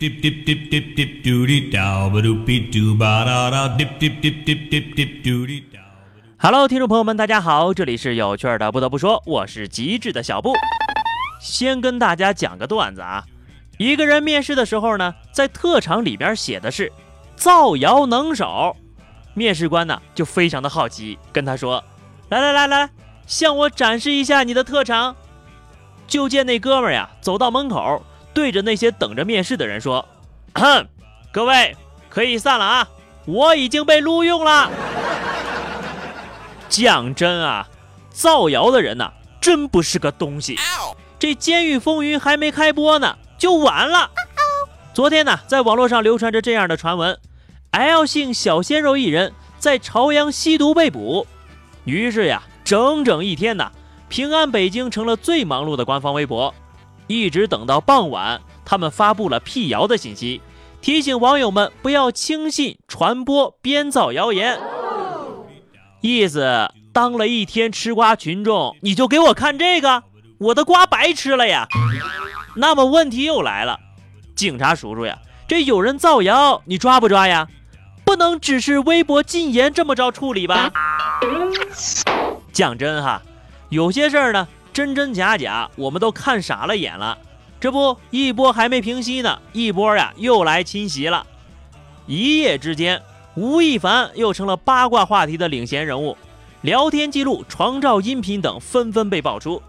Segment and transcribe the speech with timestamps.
[0.00, 3.68] dip dip dip dip dip doo dee dow ba doo be doo ba da da
[3.76, 5.80] dip dip dip dip dip dip doody dow.
[6.36, 8.72] Hello，听众朋友们，大家好，这里是有趣的。
[8.72, 10.52] 不得不说，我是机智的小布。
[11.40, 13.24] 先跟大家讲个段子啊，
[13.78, 16.90] 一个人面试的时候呢，在特长里边写的是
[17.36, 18.76] 造谣能手，
[19.34, 21.82] 面试官呢就非常的好奇，跟他说
[22.30, 22.90] ：“来来来来，
[23.26, 25.14] 向我展示一下你的特长。”
[26.06, 28.04] 就见那哥们儿呀，走到门口，
[28.34, 30.06] 对着那些等着面试的人说
[30.54, 30.86] ：“哼，
[31.32, 31.76] 各位
[32.10, 32.88] 可以散了啊，
[33.24, 34.70] 我已经被录用了。
[36.68, 37.68] ”讲真啊，
[38.10, 40.58] 造谣的人呐、真不是个东西。
[41.18, 44.10] 这《监狱风云》还没开播呢，就完了。
[44.92, 47.18] 昨天呢，在网络上流传着这样的传闻
[47.70, 51.26] ：L 姓小鲜肉艺人，在朝阳吸毒被捕。
[51.84, 53.70] 于是呀，整整一天呐，
[54.08, 56.52] 平安北京成了最忙碌的官方微博。
[57.06, 60.40] 一直等到傍晚，他们发布了辟谣的信息，
[60.80, 64.58] 提醒网友们不要轻信、传播、编造谣言。
[66.00, 70.02] 意思当了一天吃瓜群众，你就给我看这个，
[70.38, 71.66] 我的瓜白吃了呀。
[72.56, 73.80] 那么问题又来了，
[74.36, 77.48] 警察叔叔呀，这有人造谣，你抓不抓呀？
[78.04, 80.70] 不能只是微博禁言这么着处理吧？
[82.52, 83.22] 讲真哈，
[83.70, 87.16] 有些事儿呢，真真假假，我们都看傻了眼了。
[87.60, 91.24] 这不，一波还没平息呢，一波呀又来侵袭了。
[92.06, 93.00] 一夜之间，
[93.36, 96.18] 吴亦凡又成了八卦话题的领衔人物，
[96.62, 99.62] 聊天记录、床照、音频等纷纷被爆出。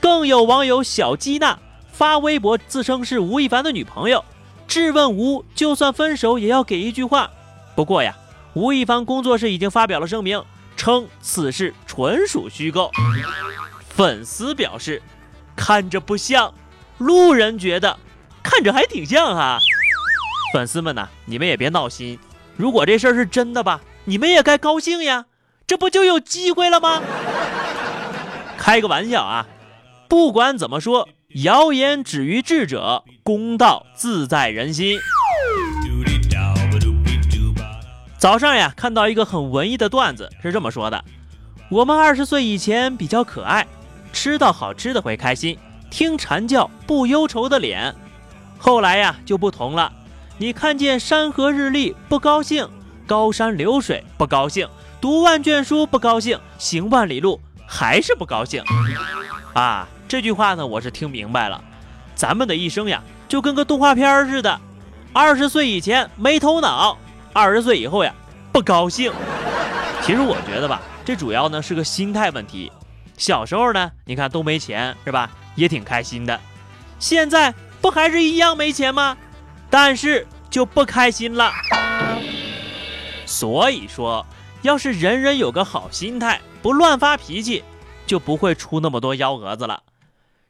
[0.00, 1.56] 更有网友小鸡娜
[1.92, 4.24] 发微博自称是吴亦凡的女朋友，
[4.66, 7.30] 质问吴就算分手也要给一句话。
[7.76, 8.16] 不过呀，
[8.54, 10.42] 吴亦凡工作室已经发表了声明，
[10.76, 12.90] 称此事纯属虚构。
[13.98, 15.02] 粉丝表示，
[15.56, 16.54] 看着不像，
[16.98, 17.98] 路人觉得
[18.44, 19.58] 看着还挺像哈、
[20.52, 22.16] 粉丝们呐，你们也别闹心。
[22.56, 25.24] 如果这事儿是真的吧，你们也该高兴呀，
[25.66, 27.02] 这不就有机会了吗？
[28.56, 29.48] 开个玩笑啊！
[30.08, 31.08] 不管怎么说，
[31.42, 34.96] 谣言止于智者，公道自在人心。
[38.16, 41.04] 早上呀，看到一个很文艺的段子，是这么说的：
[41.68, 43.66] 我们二十岁以前比较可爱，
[44.12, 45.58] 吃到好吃的会开心，
[45.90, 47.94] 听蝉叫不忧愁的脸。
[48.58, 49.92] 后来呀就不同了，
[50.36, 52.68] 你看见山河日丽不高兴，
[53.06, 54.68] 高山流水不高兴，
[55.00, 58.62] 读万卷书不高兴，行万里路还是不高兴。
[59.54, 61.62] 啊，这句话呢，我是听明白了。
[62.14, 64.60] 咱们的一生呀，就跟个动画片似的，
[65.12, 66.98] 二十岁以前没头脑，
[67.32, 68.12] 二十岁以后呀
[68.50, 69.12] 不高兴。
[70.02, 72.72] 其实我觉得吧，这主要呢是个心态问题。
[73.18, 76.40] 小时候呢，你看都没钱是吧，也挺开心的。
[76.98, 77.52] 现在
[77.82, 79.16] 不还是一样没钱吗？
[79.68, 81.52] 但是就不开心了。
[83.26, 84.24] 所以说，
[84.62, 87.62] 要是人人有个好心态，不乱发脾气，
[88.06, 89.82] 就不会出那么多幺蛾子了。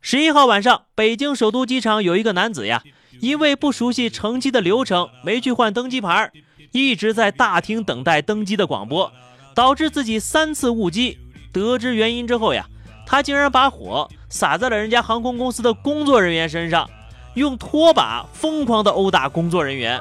[0.00, 2.82] 十一号晚上，北京首都机场有一个男子呀，
[3.20, 6.30] 因为不熟悉乘机的流程，没去换登机牌，
[6.72, 9.12] 一直在大厅等待登机的广播，
[9.54, 11.18] 导致自己三次误机。
[11.54, 12.66] 得知原因之后呀，
[13.06, 16.90] 他竟然把火撒在了人家航空公司的工作人员身上，
[17.34, 20.00] 用拖把疯狂的殴打工作人员。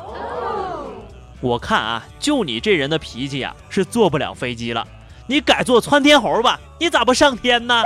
[1.40, 4.88] 我看啊，就你这人的脾气呀，是坐不了飞机了。
[5.28, 7.84] 你改做窜天猴吧，你咋不上天呢？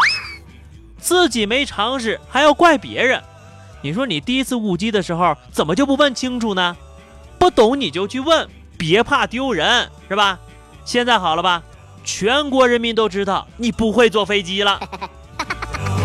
[0.97, 3.21] 自己没常识还要怪别人，
[3.81, 6.75] 你说你第一次误机的时候怎么就不问清楚呢？
[7.37, 10.39] 不懂你就去问，别怕丢人，是吧？
[10.85, 11.61] 现在好了吧？
[12.07, 14.79] 全国人民都知道你不会坐飞机了。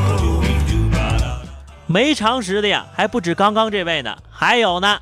[1.87, 4.99] 没常识的呀，还不止刚刚这位呢，还有呢。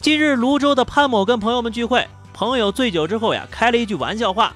[0.00, 4.52] 近日，泸州的潘某跟朋友们聚会，朋友醉酒之后呀，开了一句玩笑话：“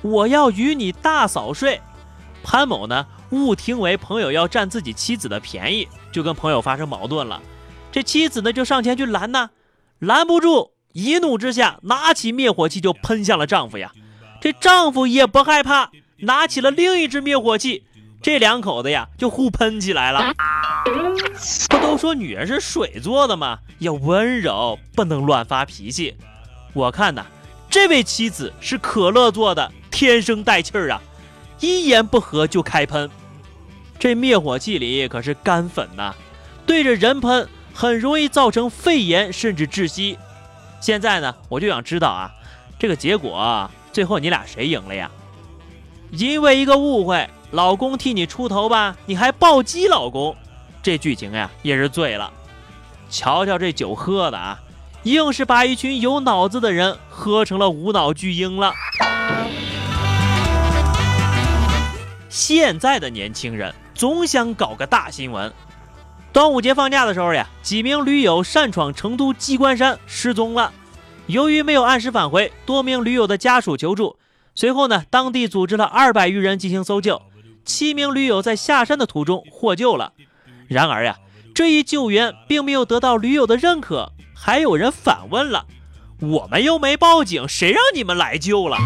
[0.00, 1.78] 我要与你大扫睡。”
[2.42, 7.42] 潘某呢，误听为朋友要占自己妻子的便宜，就跟朋友发生矛盾了。
[7.92, 9.50] 这妻子呢，就上前去拦呐，
[9.98, 13.92] 拦不住，一怒之下拿起灭火器就喷向了丈夫呀。
[14.40, 17.84] 这丈夫也不害怕，拿起了另一只灭火器，
[18.22, 20.32] 这两口子呀就互喷起来了。
[21.68, 23.58] 不都说女人是水做的吗？
[23.78, 26.16] 要温柔，不能乱发脾气。
[26.72, 27.26] 我看呐，
[27.68, 31.00] 这位妻子是可乐做的，天生带气儿啊，
[31.60, 33.10] 一言不合就开喷。
[33.98, 36.14] 这灭火器里可是干粉呐，
[36.64, 40.16] 对着人喷很容易造成肺炎甚至窒息。
[40.80, 42.30] 现在呢，我就想知道啊，
[42.78, 45.10] 这个结果啊最后你俩谁赢了呀？
[46.10, 50.36] 因为一个误会，老公替你出头吧，你还暴击老公，
[50.80, 52.32] 这剧情呀也是醉了。
[53.10, 54.60] 瞧瞧这酒喝的啊，
[55.02, 58.72] 硬是把一群有脑子的人喝成了无脑巨婴了。
[62.28, 65.52] 现在的年轻人总想搞个大新闻。
[66.32, 70.72] 端午节放假的时候呀，几名驴友擅闯成都鸡冠山失踪了。
[71.28, 74.16] 由于没有按时返回，多名驴友的家属求助。
[74.54, 77.20] 随后呢，当地组织了二百余人进行搜救，
[77.66, 80.14] 七名驴友在下山的途中获救了。
[80.68, 81.18] 然而呀，
[81.54, 85.66] 这一救援并没有得到驴友的认可，还有人反问了
[86.18, 88.78] ：“我们又没报警，谁让你们来救了？”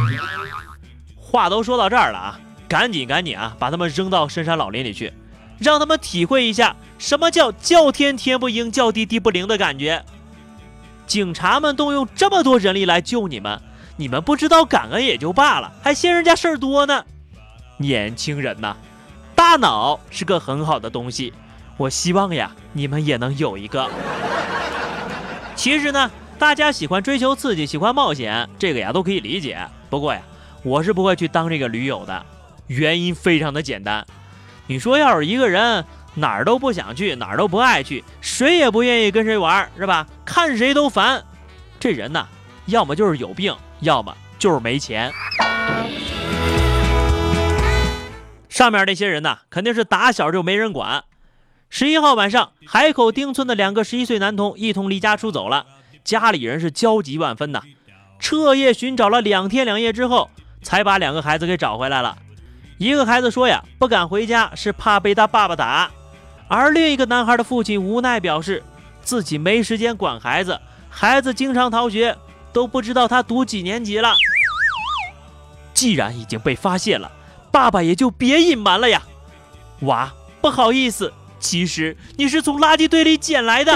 [1.17, 2.41] 话都说到这儿了啊！
[2.69, 5.13] 赶紧赶紧啊，把他们扔到深山老林里去，
[5.59, 10.05] 让他们体会一下什么叫叫天天不应，叫地地不灵的感觉。
[11.13, 13.61] 警察们动用这么多人力来救你们，
[13.99, 17.05] 你们不知道感恩也就罢了，还嫌人家事儿多呢。
[17.77, 18.75] 年轻人呐，
[19.35, 21.35] 大脑是个很好的东西，
[21.77, 23.91] 我希望呀，你们也能有一个。
[25.55, 29.59] 其实呢，大家喜欢追求刺激，喜欢冒险，这个呀都可以理解。
[29.91, 30.23] 不过呀，
[30.63, 32.25] 我是不会去当这个驴友的。
[32.69, 34.07] 原因非常的简单，
[34.67, 40.07] 你说要是一个人哪儿都不想去，哪儿都不爱去，谁也不愿意跟谁玩，是吧？
[40.25, 41.25] 看谁都烦，
[41.81, 42.27] 这人呢，
[42.67, 45.13] 要么就是有病，要么就是没钱。
[48.49, 51.05] 上面那些人呢，肯定是打小就没人管。
[51.71, 55.65] 十一号晚上，海口丁村的两个十一岁男童一同离家出走了，
[56.05, 57.63] 家里人是焦急万分呐，
[58.19, 60.29] 彻夜寻找了两天两夜之后，
[60.63, 62.19] 才把两个孩子给找回来了。
[62.77, 65.91] 一个孩子说呀，不敢回家是怕被他爸爸打，
[66.55, 68.63] 而另一个男孩的父亲无奈表示，
[69.01, 70.61] 自己没时间管孩子，
[70.91, 72.15] 孩子经常逃学，
[72.53, 74.15] 都不知道他读几年级了。
[75.73, 77.11] 既然已经被发现了，
[77.51, 79.01] 爸爸也就别隐瞒了呀。
[79.81, 80.13] 娃，
[80.43, 81.11] 不好意思，
[81.41, 83.73] 其实你是从垃圾堆里捡来的。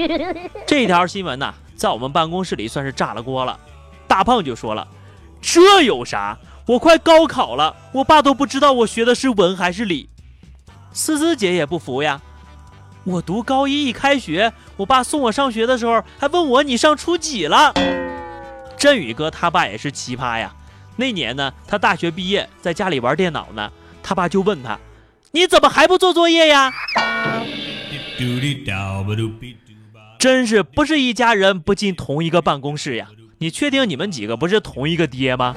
[0.66, 3.60] 这条新闻呢，在我们办公室里算是炸了锅了。
[4.08, 4.88] 大胖就说了，
[5.42, 6.38] 这有啥？
[6.64, 10.08] 我快高考了，我爸都不知道我学的是文还是理。
[10.96, 12.22] 思思姐也不服呀，
[13.04, 17.74] 我读高一一开学，我爸送我上学的时候还问我你上初几了。
[18.78, 20.54] 振宇哥他爸也是奇葩呀，
[20.96, 23.70] 那年呢他大学毕业在家里玩电脑呢，
[24.02, 24.78] 他爸就问他，
[25.32, 26.72] 你怎么还不做作业呀？
[30.18, 33.08] 真是不是一家人不进同一个办公室呀？
[33.36, 35.54] 你确定你们几个不是同一个爹吗？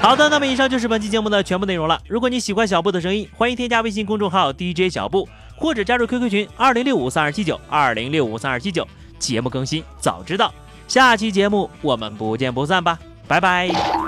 [0.00, 2.00] 好的，那么以上就是本期节目的全部内容了。
[2.06, 8.86] 如果你喜欢小布的声音，欢迎添加微信公众号 DJ 小布，或者加入 QQ 群二零六五三二七九二零六五三二七九，
[9.18, 10.52] 节目更新早知道。
[10.86, 14.07] 下期节目我们不见不散吧，拜拜。